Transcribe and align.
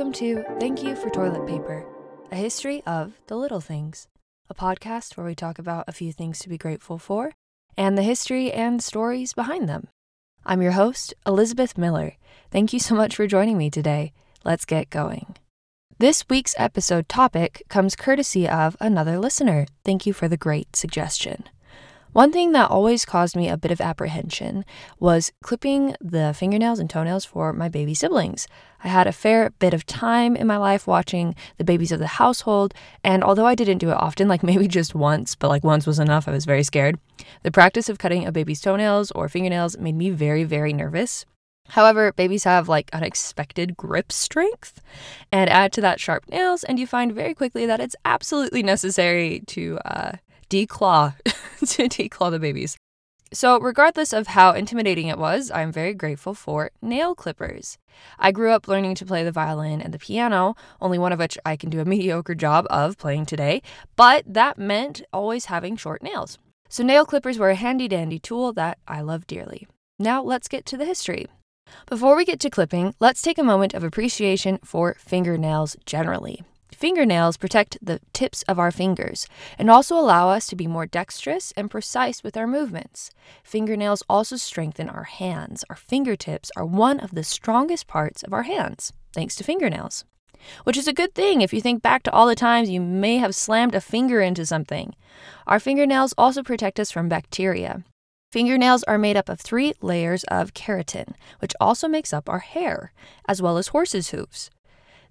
Welcome 0.00 0.14
to 0.14 0.42
Thank 0.58 0.82
You 0.82 0.96
for 0.96 1.10
Toilet 1.10 1.46
Paper, 1.46 1.84
a 2.32 2.34
history 2.34 2.82
of 2.86 3.20
the 3.26 3.36
little 3.36 3.60
things, 3.60 4.08
a 4.48 4.54
podcast 4.54 5.14
where 5.14 5.26
we 5.26 5.34
talk 5.34 5.58
about 5.58 5.84
a 5.86 5.92
few 5.92 6.10
things 6.10 6.38
to 6.38 6.48
be 6.48 6.56
grateful 6.56 6.98
for 6.98 7.32
and 7.76 7.98
the 7.98 8.02
history 8.02 8.50
and 8.50 8.82
stories 8.82 9.34
behind 9.34 9.68
them. 9.68 9.88
I'm 10.46 10.62
your 10.62 10.72
host, 10.72 11.12
Elizabeth 11.26 11.76
Miller. 11.76 12.14
Thank 12.50 12.72
you 12.72 12.80
so 12.80 12.94
much 12.94 13.14
for 13.14 13.26
joining 13.26 13.58
me 13.58 13.68
today. 13.68 14.14
Let's 14.42 14.64
get 14.64 14.88
going. 14.88 15.36
This 15.98 16.24
week's 16.30 16.54
episode 16.56 17.06
topic 17.06 17.62
comes 17.68 17.94
courtesy 17.94 18.48
of 18.48 18.78
another 18.80 19.18
listener. 19.18 19.66
Thank 19.84 20.06
you 20.06 20.14
for 20.14 20.28
the 20.28 20.38
great 20.38 20.76
suggestion. 20.76 21.44
One 22.12 22.32
thing 22.32 22.50
that 22.52 22.72
always 22.72 23.04
caused 23.04 23.36
me 23.36 23.48
a 23.48 23.56
bit 23.56 23.70
of 23.70 23.80
apprehension 23.80 24.64
was 24.98 25.30
clipping 25.44 25.94
the 26.00 26.34
fingernails 26.36 26.80
and 26.80 26.90
toenails 26.90 27.24
for 27.24 27.52
my 27.52 27.68
baby 27.68 27.94
siblings. 27.94 28.48
I 28.82 28.88
had 28.88 29.06
a 29.06 29.12
fair 29.12 29.50
bit 29.60 29.72
of 29.72 29.86
time 29.86 30.34
in 30.34 30.48
my 30.48 30.56
life 30.56 30.88
watching 30.88 31.36
the 31.56 31.62
babies 31.62 31.92
of 31.92 32.00
the 32.00 32.08
household, 32.08 32.74
and 33.04 33.22
although 33.22 33.46
I 33.46 33.54
didn't 33.54 33.78
do 33.78 33.90
it 33.90 33.96
often, 33.96 34.26
like 34.26 34.42
maybe 34.50 34.66
just 34.66 34.92
once, 34.92 35.36
but 35.36 35.50
like 35.50 35.62
once 35.62 35.86
was 35.86 36.00
enough, 36.00 36.26
I 36.26 36.32
was 36.32 36.46
very 36.46 36.64
scared. 36.64 36.98
The 37.44 37.52
practice 37.52 37.88
of 37.88 37.98
cutting 37.98 38.26
a 38.26 38.32
baby's 38.32 38.60
toenails 38.60 39.12
or 39.12 39.28
fingernails 39.28 39.78
made 39.78 39.94
me 39.94 40.10
very, 40.10 40.42
very 40.42 40.72
nervous. 40.72 41.24
However, 41.68 42.12
babies 42.12 42.42
have 42.42 42.68
like 42.68 42.90
unexpected 42.92 43.76
grip 43.76 44.10
strength, 44.10 44.82
and 45.30 45.48
add 45.48 45.72
to 45.74 45.80
that 45.82 46.00
sharp 46.00 46.28
nails, 46.28 46.64
and 46.64 46.80
you 46.80 46.88
find 46.88 47.14
very 47.14 47.34
quickly 47.34 47.66
that 47.66 47.78
it's 47.78 47.94
absolutely 48.04 48.64
necessary 48.64 49.44
to 49.46 49.78
uh, 49.84 50.12
declaw 50.50 51.16
to 51.24 51.88
declaw 51.88 52.30
the 52.30 52.38
babies. 52.38 52.76
So, 53.32 53.60
regardless 53.60 54.12
of 54.12 54.26
how 54.26 54.54
intimidating 54.54 55.06
it 55.06 55.16
was, 55.16 55.52
I'm 55.52 55.70
very 55.70 55.94
grateful 55.94 56.34
for 56.34 56.72
nail 56.82 57.14
clippers. 57.14 57.78
I 58.18 58.32
grew 58.32 58.50
up 58.50 58.66
learning 58.66 58.96
to 58.96 59.06
play 59.06 59.22
the 59.22 59.30
violin 59.30 59.80
and 59.80 59.94
the 59.94 60.00
piano, 60.00 60.56
only 60.80 60.98
one 60.98 61.12
of 61.12 61.20
which 61.20 61.38
I 61.46 61.56
can 61.56 61.70
do 61.70 61.78
a 61.78 61.84
mediocre 61.94 62.34
job 62.34 62.66
of 62.70 62.98
playing 62.98 63.26
today, 63.26 63.62
but 63.94 64.24
that 64.26 64.58
meant 64.58 65.02
always 65.12 65.44
having 65.44 65.76
short 65.76 66.02
nails. 66.02 66.38
So, 66.68 66.82
nail 66.82 67.06
clippers 67.06 67.38
were 67.38 67.50
a 67.50 67.54
handy 67.54 67.86
dandy 67.86 68.18
tool 68.18 68.52
that 68.54 68.78
I 68.88 69.00
love 69.00 69.28
dearly. 69.28 69.68
Now, 70.00 70.22
let's 70.22 70.48
get 70.48 70.66
to 70.66 70.76
the 70.76 70.84
history. 70.84 71.26
Before 71.86 72.16
we 72.16 72.24
get 72.24 72.40
to 72.40 72.50
clipping, 72.50 72.94
let's 72.98 73.22
take 73.22 73.38
a 73.38 73.44
moment 73.44 73.74
of 73.74 73.84
appreciation 73.84 74.58
for 74.64 74.96
fingernails 74.98 75.76
generally. 75.86 76.42
Fingernails 76.80 77.36
protect 77.36 77.76
the 77.82 78.00
tips 78.14 78.42
of 78.44 78.58
our 78.58 78.70
fingers 78.70 79.26
and 79.58 79.68
also 79.68 79.98
allow 79.98 80.30
us 80.30 80.46
to 80.46 80.56
be 80.56 80.66
more 80.66 80.86
dexterous 80.86 81.52
and 81.54 81.70
precise 81.70 82.24
with 82.24 82.38
our 82.38 82.46
movements. 82.46 83.10
Fingernails 83.44 84.02
also 84.08 84.36
strengthen 84.36 84.88
our 84.88 85.04
hands. 85.04 85.62
Our 85.68 85.76
fingertips 85.76 86.50
are 86.56 86.64
one 86.64 86.98
of 86.98 87.10
the 87.10 87.22
strongest 87.22 87.86
parts 87.86 88.22
of 88.22 88.32
our 88.32 88.44
hands, 88.44 88.94
thanks 89.12 89.36
to 89.36 89.44
fingernails. 89.44 90.06
Which 90.64 90.78
is 90.78 90.88
a 90.88 90.94
good 90.94 91.14
thing 91.14 91.42
if 91.42 91.52
you 91.52 91.60
think 91.60 91.82
back 91.82 92.02
to 92.04 92.12
all 92.12 92.26
the 92.26 92.34
times 92.34 92.70
you 92.70 92.80
may 92.80 93.18
have 93.18 93.34
slammed 93.34 93.74
a 93.74 93.82
finger 93.82 94.22
into 94.22 94.46
something. 94.46 94.94
Our 95.46 95.60
fingernails 95.60 96.14
also 96.16 96.42
protect 96.42 96.80
us 96.80 96.90
from 96.90 97.10
bacteria. 97.10 97.84
Fingernails 98.32 98.84
are 98.84 98.96
made 98.96 99.18
up 99.18 99.28
of 99.28 99.38
three 99.38 99.74
layers 99.82 100.24
of 100.24 100.54
keratin, 100.54 101.12
which 101.40 101.52
also 101.60 101.88
makes 101.88 102.14
up 102.14 102.26
our 102.26 102.38
hair, 102.38 102.94
as 103.28 103.42
well 103.42 103.58
as 103.58 103.68
horses' 103.68 104.12
hooves. 104.12 104.50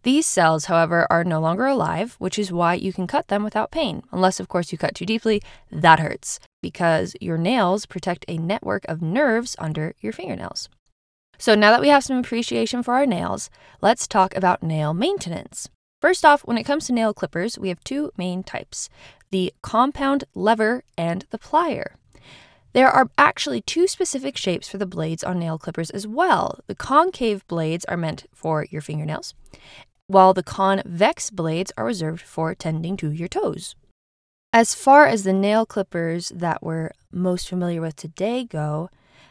These 0.03 0.25
cells, 0.25 0.65
however, 0.65 1.05
are 1.09 1.23
no 1.23 1.41
longer 1.41 1.65
alive, 1.65 2.15
which 2.19 2.39
is 2.39 2.51
why 2.51 2.75
you 2.75 2.93
can 2.93 3.07
cut 3.07 3.27
them 3.27 3.43
without 3.43 3.71
pain, 3.71 4.03
unless, 4.11 4.39
of 4.39 4.47
course, 4.47 4.71
you 4.71 4.77
cut 4.77 4.95
too 4.95 5.05
deeply. 5.05 5.41
That 5.71 5.99
hurts 5.99 6.39
because 6.61 7.15
your 7.19 7.37
nails 7.37 7.85
protect 7.85 8.23
a 8.27 8.37
network 8.37 8.85
of 8.85 9.01
nerves 9.01 9.55
under 9.59 9.95
your 9.99 10.13
fingernails. 10.13 10.69
So, 11.37 11.53
now 11.55 11.71
that 11.71 11.81
we 11.81 11.89
have 11.89 12.03
some 12.03 12.17
appreciation 12.17 12.81
for 12.81 12.93
our 12.93 13.05
nails, 13.05 13.49
let's 13.81 14.07
talk 14.07 14.35
about 14.35 14.63
nail 14.63 14.93
maintenance. 14.93 15.69
First 16.01 16.23
off, 16.23 16.41
when 16.41 16.57
it 16.57 16.63
comes 16.63 16.87
to 16.87 16.93
nail 16.93 17.13
clippers, 17.13 17.59
we 17.59 17.67
have 17.69 17.83
two 17.83 18.11
main 18.17 18.43
types 18.43 18.89
the 19.31 19.53
compound 19.61 20.23
lever 20.33 20.83
and 20.97 21.25
the 21.29 21.37
plier. 21.37 21.95
There 22.73 22.89
are 22.89 23.09
actually 23.17 23.61
two 23.61 23.87
specific 23.87 24.37
shapes 24.37 24.67
for 24.67 24.77
the 24.77 24.85
blades 24.85 25.23
on 25.23 25.39
nail 25.39 25.57
clippers 25.57 25.89
as 25.89 26.05
well. 26.05 26.59
The 26.67 26.75
concave 26.75 27.47
blades 27.47 27.85
are 27.85 27.97
meant 27.97 28.25
for 28.33 28.65
your 28.69 28.81
fingernails, 28.81 29.33
while 30.09 30.33
the 30.33 30.41
convex 30.41 31.29
blades 31.29 31.71
are 31.77 31.85
reserved 31.85 32.23
for 32.23 32.55
tending 32.55 32.97
to 32.97 33.11
your 33.11 33.27
toes. 33.27 33.75
As 34.51 34.73
far 34.73 35.05
as 35.05 35.23
the 35.23 35.33
nail 35.33 35.67
clippers 35.67 36.29
that 36.29 36.63
we're 36.63 36.89
most 37.11 37.47
familiar 37.47 37.79
with 37.79 37.95
today 37.95 38.43
go, 38.43 38.89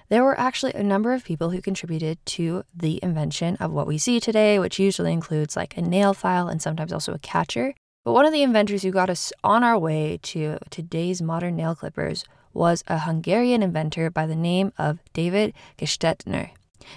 there 0.08 0.22
were 0.22 0.38
actually 0.38 0.72
a 0.74 0.82
number 0.84 1.12
of 1.12 1.24
people 1.24 1.50
who 1.50 1.60
contributed 1.60 2.24
to 2.26 2.62
the 2.72 3.00
invention 3.02 3.56
of 3.56 3.72
what 3.72 3.88
we 3.88 3.98
see 3.98 4.20
today, 4.20 4.60
which 4.60 4.78
usually 4.78 5.12
includes 5.12 5.56
like 5.56 5.76
a 5.76 5.82
nail 5.82 6.14
file 6.14 6.46
and 6.46 6.62
sometimes 6.62 6.92
also 6.92 7.12
a 7.12 7.18
catcher. 7.18 7.74
But 8.04 8.12
one 8.12 8.24
of 8.24 8.32
the 8.32 8.44
inventors 8.44 8.84
who 8.84 8.92
got 8.92 9.10
us 9.10 9.32
on 9.42 9.64
our 9.64 9.76
way 9.76 10.20
to 10.22 10.58
today's 10.70 11.20
modern 11.20 11.56
nail 11.56 11.74
clippers 11.74 12.24
was 12.54 12.84
a 12.86 13.00
Hungarian 13.00 13.64
inventor 13.64 14.10
by 14.10 14.26
the 14.26 14.36
name 14.36 14.72
of 14.78 15.00
David 15.12 15.54
Gestetner. 15.76 16.50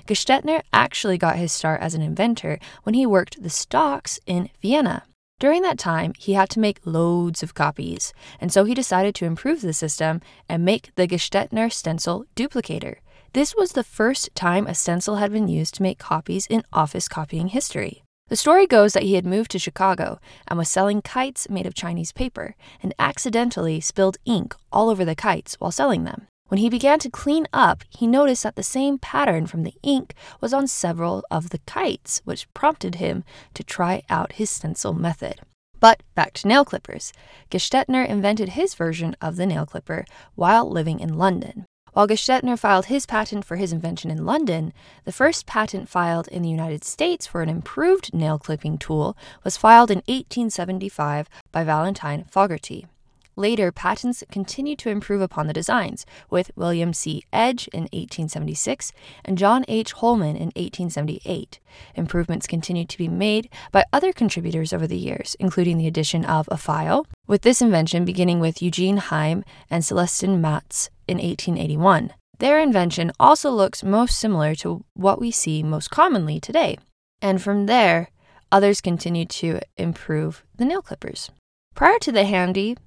Gestetner 0.08 0.62
actually 0.74 1.18
got 1.18 1.38
his 1.38 1.52
start 1.52 1.82
as 1.82 1.94
an 1.94 2.02
inventor 2.02 2.60
when 2.84 2.94
he 2.94 3.06
worked 3.06 3.42
the 3.42 3.50
stocks 3.50 4.20
in 4.26 4.50
Vienna. 4.62 5.04
During 5.40 5.64
that 5.64 5.80
time, 5.80 6.14
he 6.20 6.34
had 6.34 6.50
to 6.52 6.60
make 6.60 6.86
loads 6.86 7.42
of 7.42 7.56
copies, 7.56 8.14
and 8.40 8.54
so 8.54 8.64
he 8.64 8.76
decided 8.76 9.16
to 9.16 9.26
improve 9.26 9.62
the 9.62 9.74
system 9.74 10.22
and 10.48 10.64
make 10.64 10.92
the 10.96 11.08
Gestetner 11.08 11.72
stencil 11.72 12.26
duplicator. 12.36 12.98
This 13.34 13.56
was 13.56 13.72
the 13.72 13.84
first 13.84 14.30
time 14.36 14.68
a 14.68 14.76
stencil 14.76 15.16
had 15.16 15.32
been 15.32 15.48
used 15.48 15.74
to 15.76 15.84
make 15.84 15.98
copies 15.98 16.46
in 16.48 16.64
office 16.72 17.08
copying 17.08 17.48
history. 17.48 18.04
The 18.28 18.36
story 18.36 18.68
goes 18.68 18.94
that 18.94 19.04
he 19.04 19.16
had 19.16 19.26
moved 19.26 19.52
to 19.52 19.60
Chicago 19.60 20.20
and 20.48 20.58
was 20.58 20.70
selling 20.70 21.02
kites 21.02 21.50
made 21.50 21.66
of 21.66 21.74
Chinese 21.74 22.12
paper 22.12 22.56
and 22.84 22.94
accidentally 23.00 23.82
spilled 23.82 24.18
ink 24.26 24.56
all 24.72 24.90
over 24.90 25.04
the 25.04 25.16
kites 25.16 25.56
while 25.56 25.72
selling 25.72 26.04
them. 26.04 26.28
When 26.52 26.58
he 26.58 26.70
began 26.70 27.00
to 27.00 27.10
clean 27.10 27.48
up, 27.54 27.86
he 27.88 28.06
noticed 28.06 28.44
that 28.44 28.58
the 28.58 28.62
same 28.62 28.98
pattern 28.98 29.48
from 29.48 29.64
the 29.64 29.74
ink 29.84 30.14
was 30.42 30.54
on 30.54 30.68
several 30.68 31.24
of 31.32 31.52
the 31.52 31.60
kites, 31.60 32.22
which 32.26 32.54
prompted 32.54 32.96
him 32.96 33.24
to 33.54 33.64
try 33.64 34.04
out 34.10 34.34
his 34.34 34.50
stencil 34.50 34.92
method. 34.92 35.40
But 35.80 36.04
back 36.14 36.34
to 36.34 36.50
nail 36.50 36.66
clippers. 36.66 37.14
Gestetner 37.50 38.06
invented 38.06 38.50
his 38.50 38.76
version 38.76 39.16
of 39.22 39.38
the 39.38 39.46
nail 39.46 39.66
clipper 39.66 40.04
while 40.36 40.70
living 40.70 41.00
in 41.00 41.18
London. 41.18 41.64
While 41.94 42.10
Gestetner 42.10 42.60
filed 42.60 42.88
his 42.88 43.06
patent 43.06 43.46
for 43.46 43.56
his 43.56 43.72
invention 43.72 44.12
in 44.12 44.26
London, 44.26 44.74
the 45.06 45.14
first 45.14 45.46
patent 45.46 45.88
filed 45.88 46.28
in 46.28 46.42
the 46.42 46.50
United 46.50 46.84
States 46.84 47.26
for 47.26 47.42
an 47.42 47.48
improved 47.48 48.14
nail 48.14 48.38
clipping 48.38 48.78
tool 48.78 49.16
was 49.46 49.56
filed 49.56 49.90
in 49.90 50.00
1875 50.00 51.30
by 51.54 51.64
Valentine 51.64 52.26
Fogarty. 52.26 52.88
Later, 53.36 53.72
patents 53.72 54.24
continued 54.32 54.80
to 54.80 54.90
improve 54.90 55.22
upon 55.22 55.48
the 55.48 55.54
designs, 55.54 56.06
with 56.30 56.52
William 56.56 56.94
C. 56.94 57.24
Edge 57.32 57.68
in 57.70 57.84
1876 57.84 58.92
and 59.24 59.38
John 59.38 59.64
H. 59.68 59.94
Holman 59.94 60.36
in 60.36 60.52
1878. 60.56 61.60
Improvements 61.96 62.48
continued 62.48 62.90
to 62.90 62.98
be 62.98 63.08
made 63.08 63.50
by 63.72 63.86
other 63.94 64.12
contributors 64.12 64.74
over 64.74 64.86
the 64.86 64.98
years, 64.98 65.36
including 65.40 65.78
the 65.78 65.88
addition 65.88 66.26
of 66.26 66.48
a 66.52 66.58
file, 66.58 67.06
with 67.28 67.42
this 67.42 67.62
invention 67.62 68.04
beginning 68.04 68.40
with 68.40 68.62
Eugene 68.62 68.98
Heim 68.98 69.44
and 69.70 69.84
Celestin 69.84 70.40
Matz 70.40 70.90
in 71.08 71.18
1881. 71.18 72.14
Their 72.40 72.60
invention 72.60 73.12
also 73.20 73.52
looks 73.52 73.84
most 73.84 74.18
similar 74.18 74.56
to 74.56 74.84
what 74.94 75.22
we 75.22 75.32
see 75.32 75.62
most 75.62 75.92
commonly 75.92 76.40
today. 76.40 76.78
And 77.22 77.42
from 77.42 77.68
there, 77.68 78.10
others 78.52 78.82
continued 78.82 79.30
to 79.30 79.60
improve 79.78 80.44
the 80.58 80.66
nail 80.66 80.82
clippers. 80.82 81.30
Prior 81.76 82.00
to 82.00 82.12
the 82.12 82.26
handy? 82.26 82.78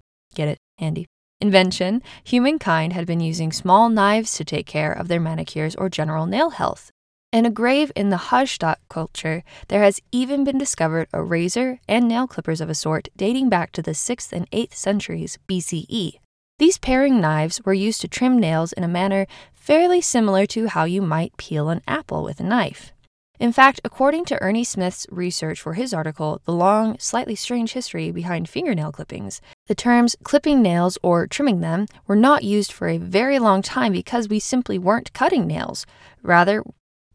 Handy. 0.79 1.07
Invention 1.41 2.03
humankind 2.23 2.93
had 2.93 3.07
been 3.07 3.21
using 3.21 3.53
small 3.53 3.89
knives 3.89 4.33
to 4.35 4.45
take 4.45 4.67
care 4.67 4.93
of 4.93 5.09
their 5.09 5.21
manicures 5.21 5.75
or 5.75 5.89
general 5.89 6.27
nail 6.27 6.51
health. 6.51 6.91
In 7.33 7.45
a 7.45 7.51
grave 7.51 7.91
in 7.97 8.11
the 8.11 8.17
Hallstatt 8.31 8.77
culture, 8.89 9.43
there 9.69 9.83
has 9.83 10.01
even 10.13 10.45
been 10.45 10.57
discovered 10.57 11.09
a 11.13 11.23
razor 11.23 11.81
and 11.89 12.07
nail 12.07 12.29
clippers 12.29 12.61
of 12.61 12.71
a 12.71 12.75
sort 12.75 13.09
dating 13.17 13.49
back 13.49 13.73
to 13.73 13.83
the 13.83 13.91
6th 13.91 14.33
and 14.33 14.49
8th 14.53 14.75
centuries 14.75 15.39
BCE. 15.49 16.21
These 16.61 16.79
paring 16.79 17.21
knives 17.21 17.61
were 17.65 17.75
used 17.75 18.01
to 18.03 18.09
trim 18.09 18.39
nails 18.39 18.73
in 18.73 18.85
a 18.85 18.89
manner 18.89 19.27
fairly 19.53 20.01
similar 20.01 20.47
to 20.47 20.69
how 20.69 20.85
you 20.85 21.03
might 21.03 21.37
peel 21.37 21.69
an 21.69 21.83
apple 21.89 22.23
with 22.23 22.39
a 22.39 22.45
knife. 22.45 22.93
In 23.41 23.51
fact, 23.51 23.81
according 23.83 24.27
to 24.27 24.41
Ernie 24.41 24.63
Smith's 24.63 25.05
research 25.11 25.61
for 25.61 25.75
his 25.75 25.93
article, 25.93 26.41
The 26.45 26.53
Long, 26.53 26.97
Slightly 27.01 27.35
Strange 27.35 27.73
History 27.73 28.13
Behind 28.13 28.49
Fingernail 28.49 28.93
Clippings, 28.93 29.41
the 29.67 29.75
terms 29.75 30.15
clipping 30.23 30.61
nails 30.61 30.99
or 31.03 31.27
trimming 31.27 31.61
them 31.61 31.87
were 32.07 32.17
not 32.17 32.45
used 32.45 32.73
for 32.73 32.89
a 32.89 32.99
very 32.99 33.39
long 33.39 33.63
time 33.63 33.93
because 33.93 34.29
we 34.29 34.39
simply 34.39 34.79
weren't 34.79 35.13
cutting 35.13 35.47
nails. 35.47 35.87
Rather, 36.23 36.63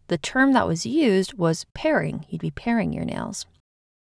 the 0.07 0.17
term 0.17 0.53
that 0.53 0.67
was 0.67 0.85
used 0.85 1.35
was 1.35 1.65
paring. 1.75 2.25
You'd 2.29 2.41
be 2.41 2.51
paring 2.51 2.91
your 2.91 3.05
nails. 3.05 3.45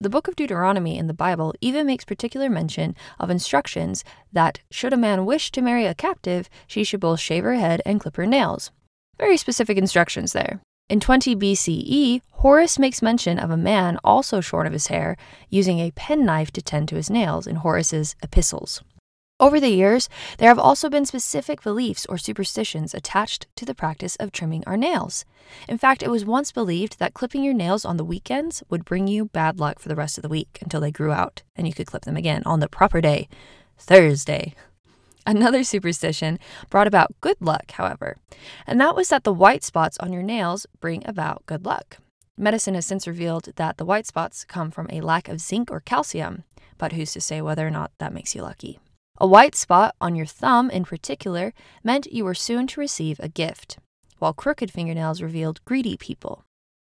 The 0.01 0.09
book 0.09 0.27
of 0.27 0.35
Deuteronomy 0.35 0.97
in 0.97 1.07
the 1.07 1.13
Bible 1.13 1.53
even 1.61 1.87
makes 1.87 2.03
particular 2.03 2.49
mention 2.49 2.93
of 3.17 3.29
instructions 3.29 4.03
that, 4.33 4.59
should 4.69 4.91
a 4.91 4.97
man 4.97 5.25
wish 5.25 5.49
to 5.51 5.61
marry 5.61 5.85
a 5.85 5.95
captive, 5.95 6.49
she 6.67 6.83
should 6.83 6.99
both 6.99 7.21
shave 7.21 7.45
her 7.45 7.53
head 7.53 7.81
and 7.85 8.01
clip 8.01 8.17
her 8.17 8.25
nails. 8.25 8.71
Very 9.17 9.37
specific 9.37 9.77
instructions 9.77 10.33
there. 10.33 10.59
In 10.89 10.99
20 10.99 11.35
BCE, 11.37 12.21
Horace 12.29 12.77
makes 12.77 13.01
mention 13.01 13.39
of 13.39 13.49
a 13.49 13.57
man 13.57 13.97
also 14.03 14.41
shorn 14.41 14.67
of 14.67 14.73
his 14.73 14.87
hair 14.87 15.15
using 15.49 15.79
a 15.79 15.91
penknife 15.91 16.51
to 16.51 16.61
tend 16.61 16.89
to 16.89 16.97
his 16.97 17.09
nails 17.09 17.47
in 17.47 17.55
Horace's 17.55 18.15
epistles. 18.21 18.83
Over 19.39 19.59
the 19.59 19.69
years, 19.69 20.07
there 20.37 20.49
have 20.49 20.59
also 20.59 20.89
been 20.89 21.05
specific 21.05 21.63
beliefs 21.63 22.05
or 22.07 22.17
superstitions 22.17 22.93
attached 22.93 23.47
to 23.55 23.65
the 23.65 23.73
practice 23.73 24.15
of 24.17 24.31
trimming 24.31 24.63
our 24.67 24.77
nails. 24.77 25.25
In 25.67 25.77
fact, 25.77 26.03
it 26.03 26.11
was 26.11 26.25
once 26.25 26.51
believed 26.51 26.99
that 26.99 27.13
clipping 27.13 27.43
your 27.43 27.53
nails 27.53 27.85
on 27.85 27.97
the 27.97 28.05
weekends 28.05 28.61
would 28.69 28.85
bring 28.85 29.07
you 29.07 29.25
bad 29.25 29.59
luck 29.59 29.79
for 29.79 29.89
the 29.89 29.95
rest 29.95 30.17
of 30.17 30.21
the 30.21 30.29
week 30.29 30.59
until 30.61 30.81
they 30.81 30.91
grew 30.91 31.11
out 31.11 31.43
and 31.55 31.65
you 31.65 31.73
could 31.73 31.87
clip 31.87 32.03
them 32.03 32.17
again 32.17 32.43
on 32.45 32.59
the 32.59 32.69
proper 32.69 33.01
day, 33.01 33.27
Thursday. 33.77 34.53
Another 35.25 35.63
superstition 35.63 36.37
brought 36.69 36.87
about 36.87 37.15
good 37.21 37.37
luck, 37.39 37.71
however, 37.71 38.17
and 38.67 38.79
that 38.81 38.95
was 38.95 39.09
that 39.09 39.23
the 39.23 39.33
white 39.33 39.63
spots 39.63 39.97
on 39.99 40.11
your 40.11 40.23
nails 40.23 40.65
bring 40.79 41.01
about 41.07 41.45
good 41.45 41.65
luck. 41.65 41.97
Medicine 42.37 42.73
has 42.73 42.85
since 42.85 43.07
revealed 43.07 43.49
that 43.55 43.77
the 43.77 43.85
white 43.85 44.07
spots 44.07 44.43
come 44.43 44.71
from 44.71 44.87
a 44.89 45.01
lack 45.01 45.29
of 45.29 45.39
zinc 45.39 45.71
or 45.71 45.79
calcium, 45.79 46.43
but 46.77 46.91
who's 46.91 47.13
to 47.13 47.21
say 47.21 47.41
whether 47.41 47.65
or 47.65 47.71
not 47.71 47.91
that 47.99 48.13
makes 48.13 48.35
you 48.35 48.41
lucky? 48.41 48.79
A 49.19 49.27
white 49.27 49.55
spot 49.55 49.95
on 50.01 50.15
your 50.15 50.25
thumb, 50.25 50.69
in 50.69 50.83
particular, 50.83 51.53
meant 51.83 52.11
you 52.11 52.25
were 52.25 52.33
soon 52.33 52.65
to 52.67 52.79
receive 52.79 53.19
a 53.19 53.29
gift, 53.29 53.77
while 54.17 54.33
crooked 54.33 54.71
fingernails 54.71 55.21
revealed 55.21 55.63
greedy 55.63 55.95
people. 55.95 56.43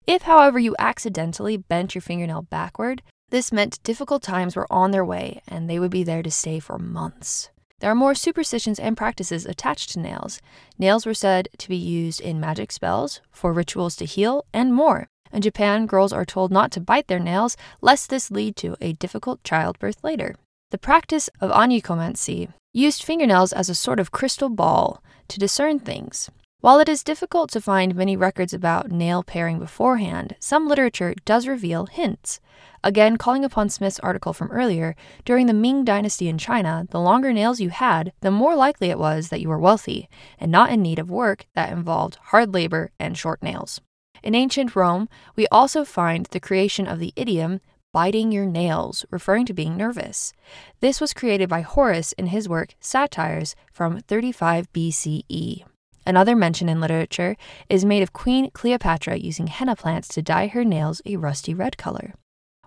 If, 0.08 0.24
however, 0.24 0.58
you 0.58 0.76
accidentally 0.80 1.58
bent 1.58 1.94
your 1.94 2.02
fingernail 2.02 2.44
backward, 2.44 3.04
this 3.30 3.52
meant 3.52 3.84
difficult 3.84 4.24
times 4.24 4.56
were 4.56 4.72
on 4.72 4.92
their 4.92 5.06
way 5.06 5.42
and 5.48 5.70
they 5.70 5.80
would 5.80 5.92
be 5.92 6.04
there 6.04 6.24
to 6.24 6.32
stay 6.32 6.60
for 6.60 6.80
months. 6.80 7.50
There 7.80 7.92
are 7.92 7.96
more 7.96 8.16
superstitions 8.16 8.80
and 8.80 8.98
practices 8.98 9.46
attached 9.46 9.92
to 9.92 10.00
nails. 10.00 10.42
Nails 10.80 11.06
were 11.06 11.14
said 11.14 11.48
to 11.60 11.70
be 11.70 11.76
used 11.76 12.20
in 12.20 12.40
magic 12.40 12.72
spells, 12.72 13.22
for 13.32 13.54
rituals 13.54 13.96
to 13.98 14.06
heal, 14.06 14.46
and 14.52 14.74
more. 14.74 15.08
In 15.32 15.42
Japan, 15.42 15.86
girls 15.86 16.12
are 16.12 16.26
told 16.26 16.52
not 16.52 16.72
to 16.72 16.80
bite 16.80 17.08
their 17.08 17.20
nails 17.20 17.56
lest 17.82 18.10
this 18.10 18.32
lead 18.32 18.56
to 18.58 18.76
a 18.82 18.94
difficult 18.94 19.44
childbirth 19.44 20.04
later. 20.04 20.36
The 20.72 20.80
practice 20.80 21.30
of 21.40 21.52
onychomancy 21.52 22.52
used 22.74 23.04
fingernails 23.04 23.54
as 23.54 23.70
a 23.70 23.76
sort 23.76 24.00
of 24.00 24.12
crystal 24.12 24.50
ball 24.50 25.04
to 25.28 25.40
discern 25.40 25.80
things. 25.80 26.30
While 26.60 26.80
it 26.80 26.90
is 26.90 27.04
difficult 27.04 27.52
to 27.52 27.62
find 27.62 27.94
many 27.94 28.18
records 28.18 28.52
about 28.52 28.92
nail 28.92 29.22
paring 29.22 29.60
beforehand, 29.60 30.36
some 30.40 30.68
literature 30.68 31.14
does 31.24 31.48
reveal 31.48 31.86
hints. 31.86 32.40
Again, 32.84 33.18
calling 33.18 33.46
upon 33.46 33.70
Smith's 33.70 34.00
article 34.00 34.34
from 34.34 34.50
earlier, 34.52 34.96
during 35.24 35.46
the 35.46 35.54
Ming 35.54 35.86
Dynasty 35.86 36.28
in 36.28 36.40
China, 36.40 36.88
the 36.90 37.00
longer 37.00 37.32
nails 37.32 37.62
you 37.62 37.70
had, 37.70 38.12
the 38.22 38.32
more 38.32 38.56
likely 38.56 38.90
it 38.90 38.98
was 38.98 39.30
that 39.30 39.40
you 39.40 39.50
were 39.50 39.60
wealthy 39.60 40.10
and 40.40 40.52
not 40.52 40.72
in 40.72 40.82
need 40.82 40.98
of 40.98 41.12
work 41.12 41.46
that 41.54 41.72
involved 41.72 42.18
hard 42.24 42.56
labor 42.56 42.90
and 43.00 43.16
short 43.16 43.44
nails. 43.44 43.80
In 44.24 44.34
ancient 44.34 44.76
Rome, 44.76 45.10
we 45.36 45.46
also 45.52 45.86
find 45.86 46.26
the 46.26 46.40
creation 46.40 46.88
of 46.88 46.98
the 46.98 47.14
idiom 47.16 47.62
biting 47.94 48.32
your 48.32 48.48
nails, 48.48 49.06
referring 49.12 49.46
to 49.46 49.54
being 49.54 49.78
nervous. 49.78 50.34
This 50.80 51.00
was 51.00 51.14
created 51.14 51.50
by 51.50 51.62
Horace 51.62 52.14
in 52.14 52.28
his 52.28 52.50
work 52.50 52.74
Satires 52.80 53.56
from 53.72 54.00
35 54.00 54.74
BCE. 54.74 55.64
Another 56.08 56.38
mention 56.38 56.70
in 56.70 56.80
literature 56.80 57.36
is 57.68 57.84
made 57.84 58.02
of 58.02 58.14
Queen 58.14 58.50
Cleopatra 58.52 59.18
using 59.18 59.48
henna 59.48 59.76
plants 59.76 60.08
to 60.08 60.22
dye 60.22 60.48
her 60.48 60.64
nails 60.64 61.02
a 61.06 61.18
rusty 61.18 61.54
red 61.54 61.78
color. 61.78 62.14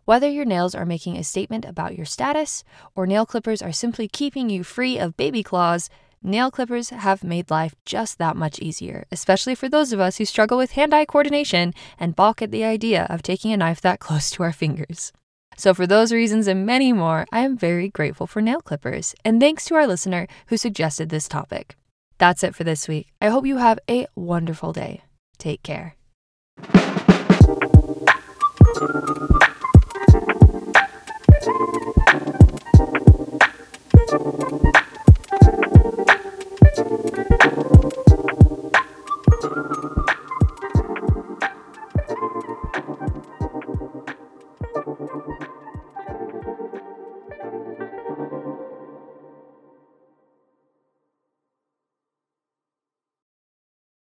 Whether 0.05 0.29
your 0.29 0.45
nails 0.45 0.75
are 0.75 0.85
making 0.85 1.17
a 1.17 1.25
statement 1.25 1.65
about 1.65 1.97
your 1.97 2.05
status 2.05 2.65
or 2.95 3.07
nail 3.07 3.25
clippers 3.25 3.63
are 3.63 3.73
simply 3.73 4.09
keeping 4.09 4.51
you 4.51 4.63
free 4.63 4.99
of 4.99 5.17
baby 5.17 5.43
claws, 5.43 5.89
nail 6.23 6.51
clippers 6.51 6.91
have 6.91 7.25
made 7.25 7.51
life 7.51 7.75
just 7.87 8.19
that 8.19 8.37
much 8.37 8.59
easier, 8.59 9.07
especially 9.11 9.55
for 9.55 9.71
those 9.71 9.95
of 9.95 10.01
us 10.01 10.19
who 10.19 10.27
struggle 10.27 10.59
with 10.59 10.73
hand 10.73 10.93
eye 10.93 11.07
coordination 11.07 11.73
and 11.99 12.15
balk 12.15 12.43
at 12.43 12.51
the 12.51 12.65
idea 12.65 13.07
of 13.09 13.23
taking 13.23 13.55
a 13.55 13.57
knife 13.57 13.81
that 13.81 14.01
close 14.01 14.31
to 14.33 14.43
our 14.43 14.53
fingers. 14.53 15.15
So, 15.57 15.73
for 15.73 15.87
those 15.87 16.13
reasons 16.13 16.47
and 16.47 16.67
many 16.67 16.93
more, 16.93 17.25
I 17.33 17.41
am 17.41 17.57
very 17.57 17.89
grateful 17.89 18.27
for 18.27 18.43
nail 18.43 18.61
clippers, 18.61 19.15
and 19.25 19.41
thanks 19.41 19.65
to 19.67 19.77
our 19.77 19.87
listener 19.87 20.27
who 20.49 20.59
suggested 20.59 21.09
this 21.09 21.27
topic. 21.27 21.77
That's 22.21 22.45
it 22.45 22.55
for 22.55 22.65
this 22.65 22.87
week. 22.87 23.15
I 23.23 23.29
hope 23.29 23.47
you 23.47 23.57
have 23.57 23.79
a 23.89 24.07
wonderful 24.15 24.75
day. 24.75 25.01
Take 25.39 25.63
care. 25.63 25.97